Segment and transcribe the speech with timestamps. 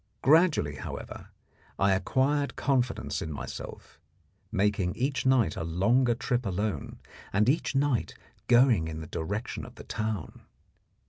[0.23, 1.27] Gradually, however,
[1.77, 3.99] I acquired confidence in myself,
[4.51, 6.97] making each night a longer trip alone,
[7.31, 8.15] and each night
[8.47, 10.41] going in the direction of the town.